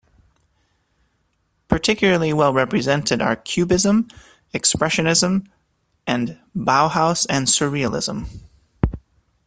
Particularly 1.67 2.33
well 2.33 2.51
represented 2.53 3.21
are 3.21 3.35
Cubism, 3.35 4.07
Expressionism, 4.51 5.45
the 6.07 6.39
Bauhaus 6.57 7.27
and 7.29 7.45
Surrealism. 7.45 8.27